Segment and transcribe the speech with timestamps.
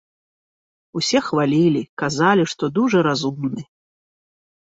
[0.99, 3.61] Усе хвалілі, казалі, што дужа разумны.